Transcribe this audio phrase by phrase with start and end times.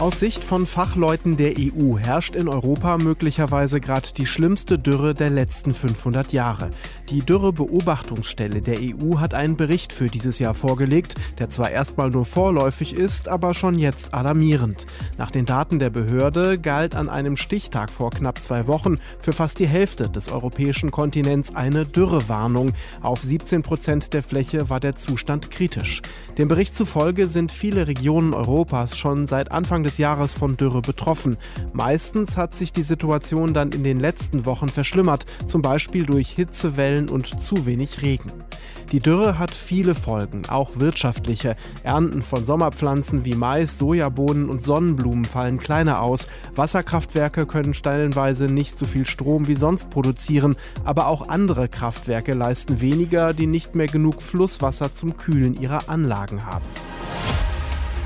[0.00, 5.28] Aus Sicht von Fachleuten der EU herrscht in Europa möglicherweise gerade die schlimmste Dürre der
[5.28, 6.70] letzten 500 Jahre.
[7.10, 12.24] Die Dürrebeobachtungsstelle der EU hat einen Bericht für dieses Jahr vorgelegt, der zwar erstmal nur
[12.24, 14.86] vorläufig ist, aber schon jetzt alarmierend.
[15.18, 19.58] Nach den Daten der Behörde galt an einem Stichtag vor knapp zwei Wochen für fast
[19.58, 22.72] die Hälfte des europäischen Kontinents eine Dürrewarnung.
[23.02, 26.00] Auf 17 Prozent der Fläche war der Zustand kritisch.
[26.38, 30.82] Dem Bericht zufolge sind viele Regionen Europas schon seit Anfang des des Jahres von Dürre
[30.82, 31.36] betroffen.
[31.72, 37.08] Meistens hat sich die Situation dann in den letzten Wochen verschlimmert, zum Beispiel durch Hitzewellen
[37.08, 38.30] und zu wenig Regen.
[38.92, 41.56] Die Dürre hat viele Folgen, auch wirtschaftliche.
[41.82, 46.28] Ernten von Sommerpflanzen wie Mais, Sojabohnen und Sonnenblumen fallen kleiner aus.
[46.54, 52.80] Wasserkraftwerke können stellenweise nicht so viel Strom wie sonst produzieren, aber auch andere Kraftwerke leisten
[52.80, 56.64] weniger, die nicht mehr genug Flusswasser zum Kühlen ihrer Anlagen haben.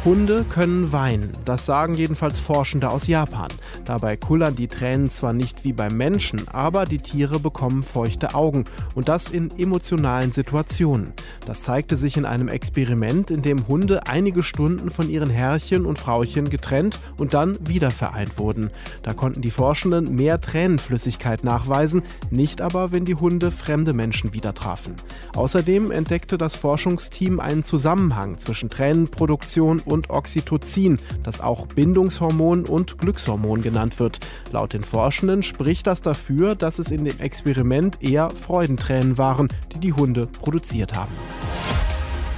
[0.04, 3.48] Hunde können weinen, das sagen jedenfalls Forschende aus Japan.
[3.86, 8.66] Dabei kullern die Tränen zwar nicht wie beim Menschen, aber die Tiere bekommen feuchte Augen
[8.94, 11.14] und das in emotionalen Situationen.
[11.46, 15.98] Das zeigte sich in einem Experiment, in dem Hunde einige Stunden von ihren Herrchen und
[15.98, 18.68] Frauchen getrennt und dann wieder vereint wurden.
[19.02, 24.52] Da konnten die Forschenden mehr Tränenflüssigkeit nachweisen, nicht aber, wenn die Hunde fremde Menschen wieder
[24.52, 24.96] trafen.
[25.34, 32.98] Außerdem entdeckte das Forschungsteam einen Zusammenhang zwischen Tränenproduktion und und Oxytocin, das auch Bindungshormon und
[32.98, 34.20] Glückshormon genannt wird.
[34.52, 39.78] Laut den Forschenden spricht das dafür, dass es in dem Experiment eher Freudentränen waren, die
[39.78, 41.12] die Hunde produziert haben.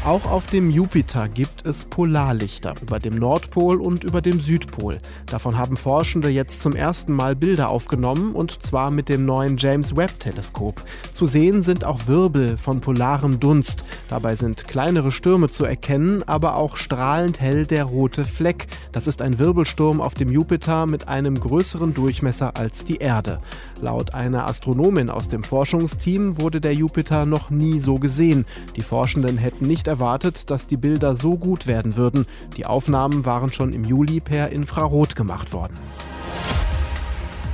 [0.07, 4.98] Auch auf dem Jupiter gibt es Polarlichter über dem Nordpol und über dem Südpol.
[5.27, 9.97] Davon haben Forschende jetzt zum ersten Mal Bilder aufgenommen und zwar mit dem neuen James
[9.97, 10.85] Webb Teleskop.
[11.11, 13.83] Zu sehen sind auch Wirbel von polarem Dunst.
[14.09, 18.69] Dabei sind kleinere Stürme zu erkennen, aber auch strahlend hell der rote Fleck.
[18.93, 23.41] Das ist ein Wirbelsturm auf dem Jupiter mit einem größeren Durchmesser als die Erde.
[23.80, 28.47] Laut einer Astronomin aus dem Forschungsteam wurde der Jupiter noch nie so gesehen.
[28.77, 32.27] Die Forschenden hätten nicht erwartet, dass die Bilder so gut werden würden.
[32.58, 35.74] Die Aufnahmen waren schon im Juli per Infrarot gemacht worden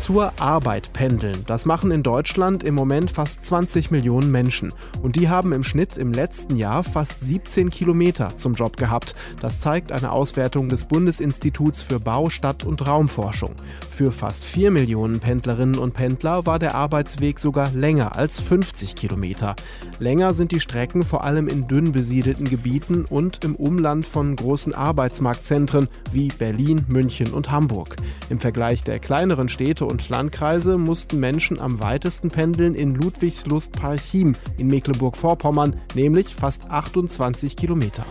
[0.02, 1.44] zur Arbeit pendeln.
[1.46, 4.72] Das machen in Deutschland im Moment fast 20 Millionen Menschen.
[5.00, 9.14] Und die haben im Schnitt im letzten Jahr fast 17 Kilometer zum Job gehabt.
[9.40, 13.54] Das zeigt eine Auswertung des Bundesinstituts für Bau, Stadt und Raumforschung.
[13.88, 19.54] Für fast 4 Millionen Pendlerinnen und Pendler war der Arbeitsweg sogar länger als 50 Kilometer.
[20.00, 24.74] Länger sind die Strecken vor allem in dünn besiedelten Gebieten und im Umland von großen
[24.74, 27.94] Arbeitsmarktzentren wie Berlin, München und Hamburg.
[28.30, 34.68] Im Vergleich der kleineren Städte und Landkreise mussten Menschen am weitesten pendeln in Ludwigslust-Parchim in
[34.68, 38.06] Mecklenburg-Vorpommern, nämlich fast 28 Kilometer.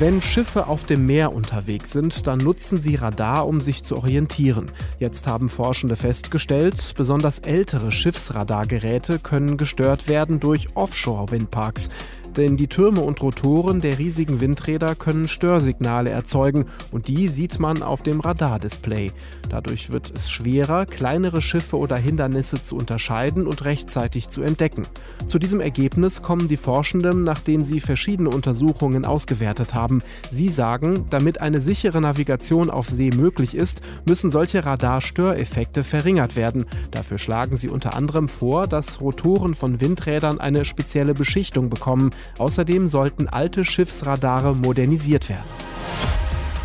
[0.00, 4.72] Wenn Schiffe auf dem Meer unterwegs sind, dann nutzen sie Radar, um sich zu orientieren.
[4.98, 11.90] Jetzt haben Forschende festgestellt, besonders ältere Schiffsradargeräte können gestört werden durch Offshore-Windparks
[12.36, 17.82] denn die Türme und Rotoren der riesigen Windräder können Störsignale erzeugen und die sieht man
[17.82, 19.12] auf dem Radardisplay.
[19.48, 24.86] Dadurch wird es schwerer, kleinere Schiffe oder Hindernisse zu unterscheiden und rechtzeitig zu entdecken.
[25.26, 30.02] Zu diesem Ergebnis kommen die Forschenden, nachdem sie verschiedene Untersuchungen ausgewertet haben.
[30.30, 36.66] Sie sagen, damit eine sichere Navigation auf See möglich ist, müssen solche Radarstöreffekte verringert werden.
[36.90, 42.10] Dafür schlagen sie unter anderem vor, dass Rotoren von Windrädern eine spezielle Beschichtung bekommen.
[42.38, 45.65] Außerdem sollten alte Schiffsradare modernisiert werden.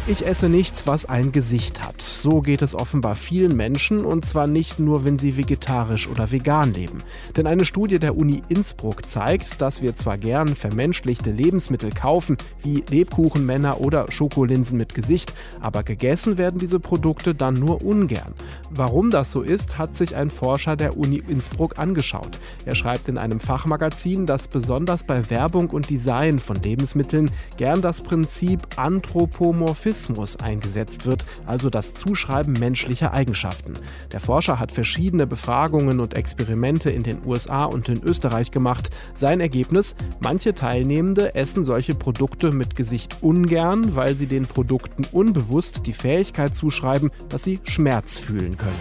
[0.08, 2.02] Ich esse nichts, was ein Gesicht hat.
[2.02, 6.74] So geht es offenbar vielen Menschen und zwar nicht nur, wenn sie vegetarisch oder vegan
[6.74, 7.04] leben.
[7.38, 12.84] Denn eine Studie der Uni Innsbruck zeigt, dass wir zwar gern vermenschlichte Lebensmittel kaufen, wie
[12.90, 18.34] Lebkuchenmänner oder Schokolinsen mit Gesicht, aber gegessen werden diese Produkte dann nur ungern.
[18.72, 22.40] Warum das so ist, hat sich ein Forscher der Uni Innsbruck angeschaut.
[22.66, 28.02] Er schreibt in einem Fachmagazin, dass besonders bei Werbung und Design von Lebensmitteln gern das
[28.02, 33.76] Prinzip Anthropomorphismus Anthropomorphismus eingesetzt wird, also das Zuschreiben menschlicher Eigenschaften.
[34.12, 38.90] Der Forscher hat verschiedene Befragungen und Experimente in den USA und in Österreich gemacht.
[39.14, 45.86] Sein Ergebnis, manche Teilnehmende essen solche Produkte mit Gesicht ungern, weil sie den Produkten unbewusst
[45.88, 48.80] die Fähigkeit zuschreiben, dass sie Schmerz fühlen können.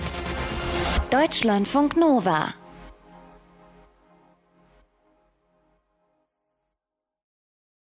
[1.11, 2.55] Deutschlandfunk Nova